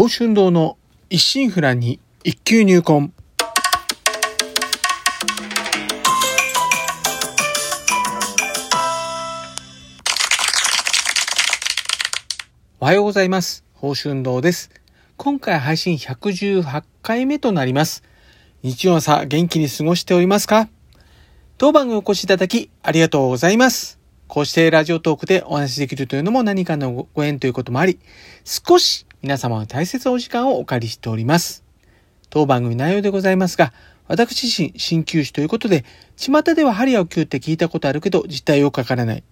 [0.00, 0.78] 宝春堂の
[1.10, 3.12] 一心不乱に一級入魂。
[12.80, 13.62] おはようございます。
[13.74, 14.70] 宝春堂です。
[15.18, 18.02] 今回配信118回目となります。
[18.62, 20.70] 日曜朝元気に過ごしておりますか？
[21.58, 24.00] 当番組お越しいただきありがとうございます。
[24.28, 27.98] こうしてラジオトークでお話しできるというのも何かのご縁ということもあり、
[28.46, 31.62] 少し皆様の大切なお時間をお借りしております。
[32.30, 33.72] 当番組内容でございますが、
[34.08, 35.84] 私自身、鍼灸師ということで、
[36.16, 39.22] 巷では針を灸って聞いたことあるけど、実態をかからない。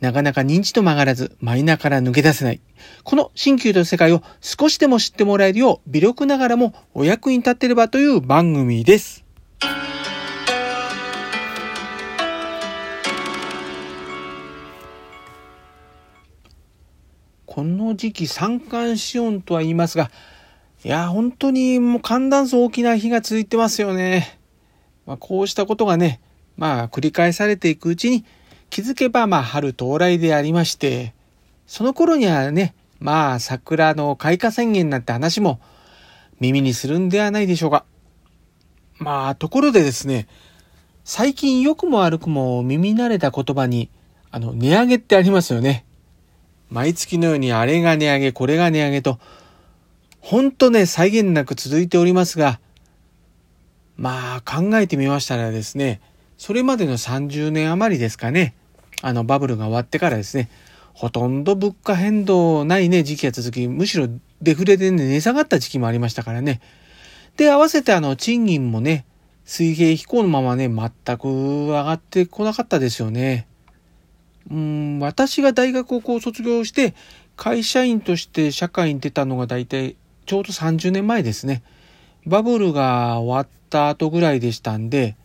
[0.00, 2.60] なかなか認知と曲がらず、マイナーから抜け出せない。
[3.04, 9.24] この鍼灸と世界を少しでも知ってもらえるよう、微力ながらもお役に立ってればという番組です。
[17.56, 20.10] この時期三寒四温とは言いますが、
[20.84, 24.38] いや、本当にもう寒暖差大きな日が続いてますよね。
[25.06, 26.20] まあ、こうしたことがね、
[26.58, 28.26] まあ繰り返されていくうちに
[28.68, 31.14] 気づけばまあ春到来でありまして、
[31.66, 35.58] その頃にはね、まあ桜の開花宣言なんて話も
[36.40, 37.86] 耳にするんではないでしょうか。
[38.98, 40.28] まあところでですね、
[41.04, 43.88] 最近良くも悪くも耳慣れた言葉に、
[44.30, 45.86] あの、値上げってありますよね。
[46.70, 49.18] 毎月のようにあれが値上げ、これが値上げと、
[50.20, 52.60] ほんとね、際限なく続いておりますが、
[53.96, 56.00] まあ考えてみましたらですね、
[56.36, 58.54] それまでの30年余りですかね、
[59.02, 60.50] あのバブルが終わってからですね、
[60.92, 64.08] ほとんど物価変動ないね、時期が続き、むしろ
[64.42, 66.60] デフレでね、値下がった時期もありましたからね。
[67.36, 69.04] で、合わせてあの、賃金もね、
[69.44, 73.46] 水平飛行のままね、全く上がってこなかったですよね。
[74.50, 76.94] うん、私が大学をこう卒業して、
[77.36, 81.62] 会社員として社会に出たのが大体ちょうど30年前ですね。
[82.26, 85.16] バブルが終わった後ぐらいでしたんで、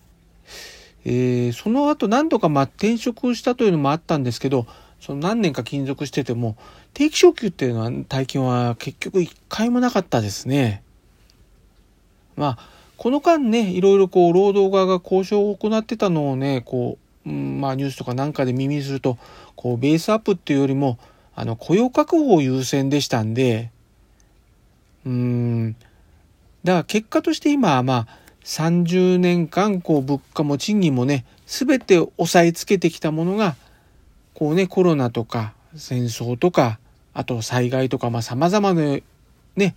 [1.03, 4.68] えー、その後何度かまあ転職したというのもあったんですけど、
[5.00, 6.56] その何年か勤続してても、
[6.94, 10.84] 定期昇給っていうのは体験は結局一回もなかったですね。
[12.35, 19.17] まあ、この間ね、いろいろこう、労働側が交渉を行ってたのをね、こう、ん、まあニュースとかなんかで耳にすると、
[19.55, 20.97] こう、ベースアップっていうよりも、
[21.35, 23.71] あの、雇用確保優先でしたんで、
[25.05, 25.75] うん、
[26.63, 28.07] だから結果として今はまあ、
[28.43, 33.55] 30年間、こう、物価も賃金もね、すべて押さえつけてきたものが、
[34.33, 36.79] こうね、コロナとか、戦争とか、
[37.13, 38.99] あと災害とか、まあ様々な
[39.55, 39.75] ね、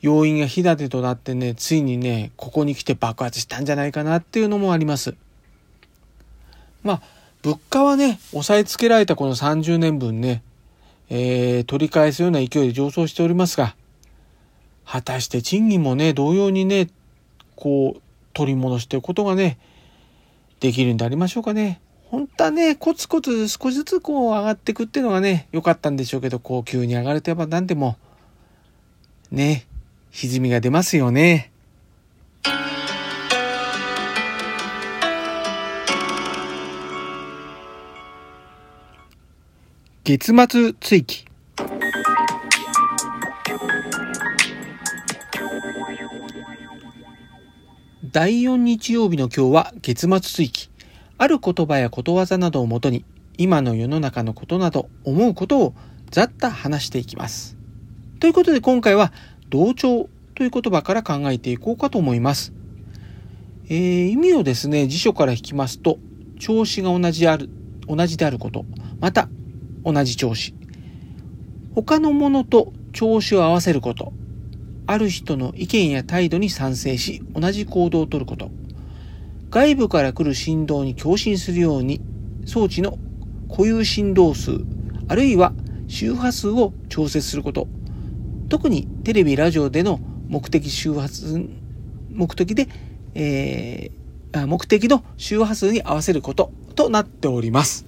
[0.00, 5.14] 要因が火立てとなってね、ついにね、ここに来て爆発したんじゃないかなっていうのもあります。
[6.84, 7.02] まあ、
[7.42, 10.42] 物価はね、抑えつけられたこの30年分ね、
[11.10, 13.74] えー、取り返すような勢いで上昇しておりますが、
[14.86, 16.88] 果たして賃金もね、同様にね、
[17.56, 18.02] こう、
[18.34, 19.58] 取り戻していくことがね、
[20.60, 21.80] できるんでありましょうかね。
[22.10, 27.96] 本当はね、コツコツ少しずつこう上がっていくっていうのがね、良かったんでしょうけど、こう急に上がるとやっぱ何でも、
[29.30, 29.66] ね、
[30.12, 31.50] 歪みが出ますよね。
[40.06, 41.24] 月末追記
[48.12, 50.68] 第4日曜日の今日は月末追記
[51.16, 53.06] ある言葉やことわざなどをもとに
[53.38, 55.74] 今の世の中のことなど思うことを
[56.10, 57.56] ざっと話していきます。
[58.20, 59.10] ということで今回は
[59.48, 62.52] 同調という言葉から考えていこうかと思います。
[63.70, 65.96] えー、意味をですね、辞書から引きますと、
[66.38, 67.48] 調子が同じである、
[67.88, 68.66] 同じであること、
[69.00, 69.30] また
[69.84, 70.54] 同じ調子。
[71.74, 74.12] 他のものと調子を合わせること。
[74.86, 78.50] ある人の意見や態度に賛成し、同じ行動をとること。
[79.50, 82.00] 外部から来る振動に共振するように、
[82.44, 82.98] 装置の
[83.48, 84.52] 固有振動数、
[85.08, 85.52] あるいは
[85.86, 87.68] 周波数を調節すること。
[88.48, 91.48] 特にテレビ、ラジオでの目的周波数、
[92.10, 92.68] 目的で、
[93.14, 97.86] えー、目的の周波数に合わせることとなっております。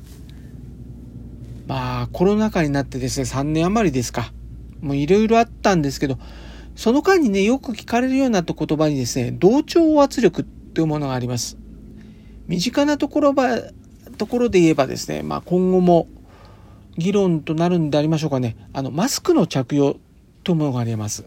[1.67, 4.33] まあ、コロナ禍になってですね、3年余りですか。
[4.81, 6.19] もういろいろあったんですけど、
[6.77, 11.57] その間にね、よく聞かれるようになった言葉にですね、同調圧力というものがあります。
[12.47, 13.59] 身近なところば、
[14.19, 16.07] ところで言えばですね、まあ今後も
[16.97, 19.97] 議論となるんでありましょうかね、あの、マスクの着用
[20.45, 21.25] というものがあります。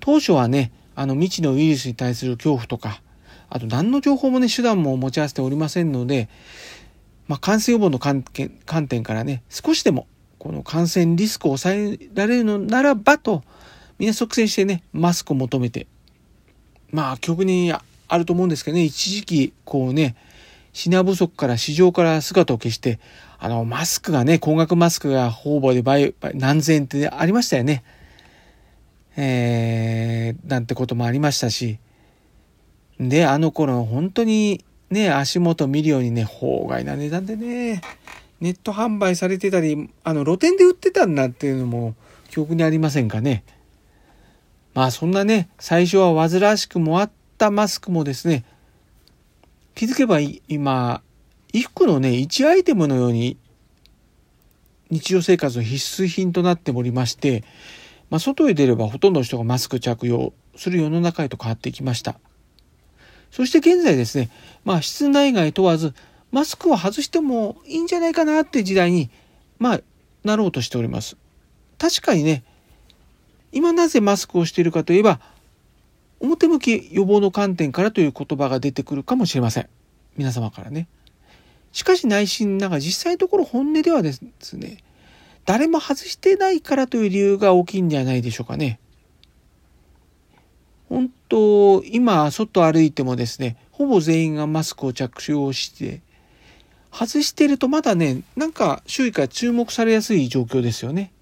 [0.00, 3.02] 当初はね、あの未知のウイルスに対する恐怖とか、
[3.48, 6.28] あと何の情報もね、手段も持ち合わせておりませんので、
[7.30, 8.24] まあ、感染予防の観
[8.88, 10.08] 点からね、少しでも
[10.40, 13.44] この感染リスクを抑えられるのならばと、
[14.00, 15.86] みんな即戦してね、マスクを求めて。
[16.90, 20.16] まあ、曲にあると思うんですけどね、一時期、こうね、
[20.72, 22.98] 品不足から市場から姿を消して、
[23.38, 27.84] あの、マスクがね、高額マスクが方々で倍、何千円ってありましたよね。
[29.16, 31.78] えー、なんてこともありましたし。
[32.98, 37.80] で、あの頃、本当にね、足元見るようにね、法外な値段でね、
[38.40, 41.94] ネット販売されてたり、あの、露店で売ってたんだっていうのも
[42.28, 43.44] 記憶にありませんかね。
[44.74, 48.44] まあそんなね、最初は煩わしくもあったマスクもですね、
[49.74, 51.02] 気づけば今、
[51.52, 53.36] 衣服のね、1アイテムのように
[54.90, 57.44] 日常生活の必須品となっておりまして、
[58.10, 62.18] まあ、外へ出ればほとんどの人がマスク着用する世の中へと変わっていきました。
[63.30, 64.30] そして現在ですね、
[64.64, 65.94] まあ室内外問わず、
[66.32, 69.10] マスクを外してもいいんじゃないかなって時代に、
[69.58, 69.80] まあ、
[70.24, 71.16] なろうとしております。
[71.78, 72.44] 確かにね、
[73.52, 75.20] 今なぜマスクをしているかといえば、
[76.20, 79.68] 表向き予防の観点からという言葉が出てくるかもしれません。
[80.16, 80.86] 皆様からね。
[81.72, 84.22] しかし内心なんか実際のところ本音ではです
[84.56, 84.78] ね、
[85.46, 88.78] 誰も外してないからという理由が大きいんではないでしょうかね。
[90.90, 96.02] 本当、今、外歩いてもですね、ほぼ全員がマスクを着用して、
[96.92, 101.12] 外してるとまだね、なんか周囲から注目されやすい状況ですよね。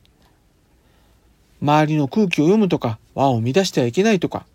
[1.61, 4.47] 周りの空気を読むとか、輪を乱してはいけないとか、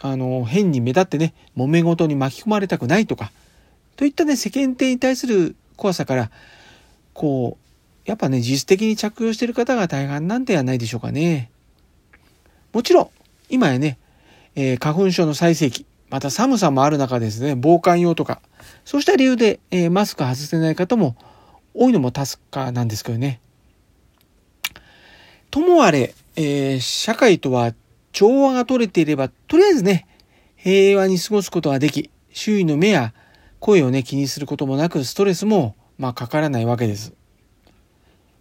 [0.00, 3.32] あの、変に目立ってね、揉め事に巻き込まれたくないとか、
[3.96, 6.30] といったね、世間体に対する怖さから、
[7.12, 11.50] こう、やっぱね、実質的に着用してる方が大半なんではないでしょうかね。
[12.72, 13.10] もちろん、
[13.50, 13.98] 今やね、
[14.56, 18.40] えー、花粉症の最盛期、また寒さもある中ですね、防寒用とか、
[18.84, 21.16] そうした理由で、えー、マスク外せない方も
[21.74, 23.40] 多いのも確かなんですけどね。
[25.50, 27.74] ともあれ、えー、社会とは
[28.12, 30.06] 調和が取れていれば、とりあえずね、
[30.56, 33.12] 平和に過ごすことができ、周囲の目や
[33.60, 37.12] 声をね、気にすることもなく、ストレスも、まあ、かからないわけです。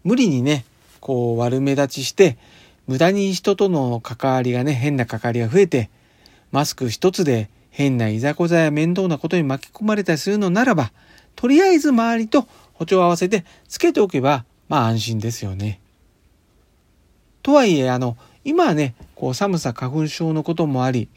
[0.04, 0.66] 無理にね、
[1.00, 2.38] こう、悪目立ちして、
[2.88, 5.90] 無駄に人との関わりがね、変な関わりが増えて、
[6.54, 10.92] マスク一つで変ないざこざや面倒なことに巻き込まれたりするのならば、
[11.36, 15.82] とりあえず周りと歩調を合わせてつけておけば、まあ安心ですよね。
[17.42, 21.10] とはいえ、あの、今はね、こう寒さ花粉症のこともあり、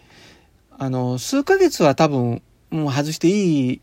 [0.71, 2.41] あの、数ヶ月は多分、
[2.71, 3.81] もう外していい、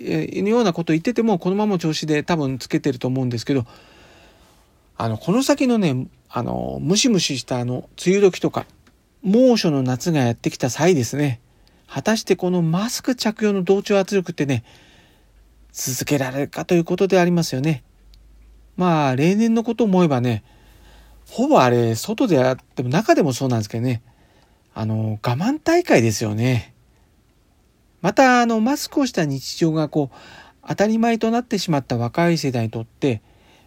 [0.00, 3.66] えようなこと言ってても、このまま調子で多分つけてると思うんですけど、
[4.96, 8.64] あの、この先のね、あの、ムシムシしたあの、梅雨時とか、
[9.24, 11.40] 猛暑の夏がやってきた際ですね、
[11.88, 14.64] 果たしてこのマスク着用の同調圧力ってね、
[15.72, 17.82] 続けられるかということでありますよね。
[18.76, 20.44] まあ、例年のことを思えばね、
[21.30, 24.02] ほぼあれ、外であっても中でもそうなんですけどね、
[24.74, 26.74] あの、我慢大会ですよね。
[28.02, 30.16] また、あの、マスクをした日常がこう、
[30.68, 33.22] 当たり前となってしまった若い世代にとって、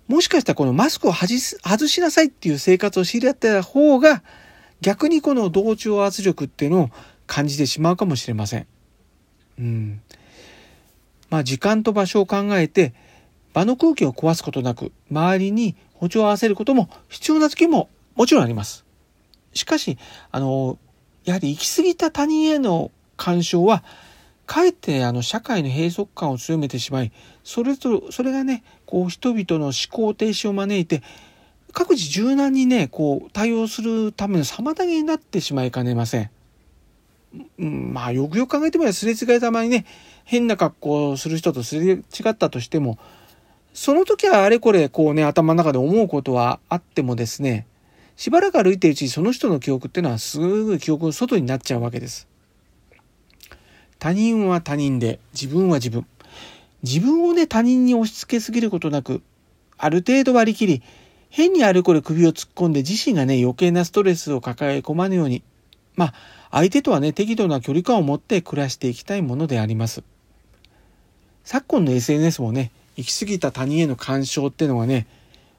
[0.07, 4.21] もしかしたらこのマスクを外しなさいっていう生活を知り合った方が、
[4.82, 6.90] 逆にこの同調圧力っていうのを
[7.26, 8.68] 感じてしまうかもしれません。
[9.60, 10.02] うん。
[11.30, 12.94] まあ時間と場所を考えて
[13.54, 18.86] 場の空気を壊すことなく周りに歩調を合わせることも必要な時ももちろんあります。
[19.54, 19.98] しかし、
[20.32, 20.78] あの、
[21.26, 23.84] やはり行き過ぎた他人への干渉は
[24.46, 27.12] かえってあの社会の閉塞感を強めてしまい
[27.44, 31.04] それとそれがねこう人々の思考停止を招いて
[31.74, 36.30] 各自柔軟にね、こう、対応するための妨げになってしまいかねません。
[37.59, 39.86] うん、まあ、よくよく考えてみれば、すれ違いたまにね、
[40.24, 42.97] 変な格好をする人とすれ違ったとしても、
[43.74, 47.68] その時はあれこれ、こうね、頭の中で思うことはあってもですね、
[48.16, 52.28] しばらく歩いてるうちにその人の記憶っていうのはすぐ記憶の外になっちゃうわけです。
[54.00, 56.06] 他人は他人で、自分は自分。
[56.83, 59.21] 自分をね、他人に押し付けすぎることなく、
[59.78, 60.83] ある程度割り切り、
[61.30, 65.44] 変にあれこれ首を突っ込んで自身がね、余計なストレスを抱え込まぬように、
[65.96, 66.14] まあ、
[66.52, 70.04] 相手とはね、適度な距離感を持って暮らしていきたいものであります。
[71.44, 75.07] 昨今の SNS もね、行き過ぎた他人への干渉っていうのがね、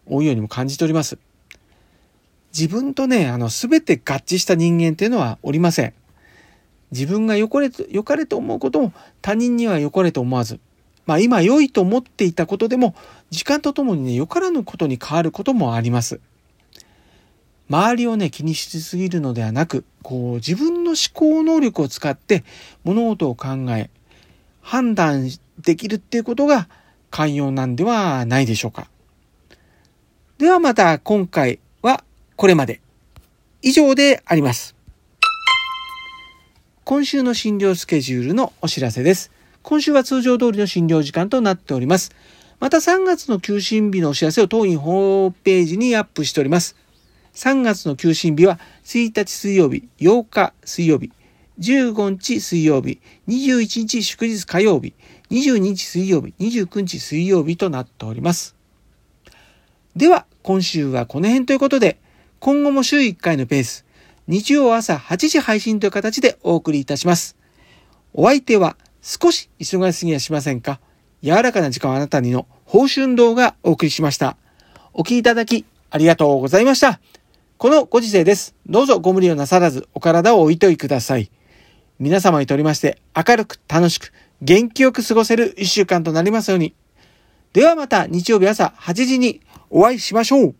[0.06, 1.18] 多いようにも感じております。
[2.56, 5.94] 自分とね、あの、すべて合致した人間っていうのはおりません。
[6.90, 10.58] 自分が良かれと、良かれと思うことも他人には良かれと思わず、
[11.08, 12.94] まあ今良いと思っていたことでも、
[13.30, 16.20] 時間とともにね、よからぬことに変わることもあります。
[17.70, 22.44] 周りをね、気にしすぎるのではなく、こう、自分の思考能力を使って
[22.84, 23.88] 物事を考え、
[24.60, 25.30] 判断
[25.62, 26.68] できるっていうことが
[27.08, 28.90] 寛容なんではないでしょうか。
[30.36, 32.04] ではまた今回は
[32.36, 32.82] これまで。
[33.62, 34.76] 以上であります。
[36.84, 39.37] 今週の診療スケジュールのお知らせです。
[39.68, 42.12] 今週は通常通りの診療時間となっております。
[42.58, 46.74] また3月の休診日のお知らせを当院ホームページにアップしております。
[47.34, 51.12] 3月の休診日は1日水曜日、8日水曜日、
[51.58, 52.98] 15日水曜日、
[53.28, 54.94] 21日祝日火曜日、
[55.30, 58.56] 22日水曜日、29日水曜日となっております。
[59.94, 61.98] では、今週はこの辺ということで、
[62.40, 63.84] 今後も週1回のペース、
[64.28, 67.36] 日曜朝8時配信という形でお送りいたします。
[68.14, 70.80] お相手は少し忙しすぎやしませんか？
[71.22, 74.36] 柔らかな時間をあなたにの報春動画お送りしました。
[74.92, 77.00] お聴きいただきありがとうございました。
[77.56, 78.54] このご時世です。
[78.66, 81.30] どうぞご無理をなさらずお体をおいといください。
[81.98, 84.12] 皆様にとりまして明るく楽しく
[84.42, 86.74] 元気よく過ごせる一週間となりますように。
[87.52, 89.40] ではまた日曜日朝8時に
[89.70, 90.54] お会いしましょう。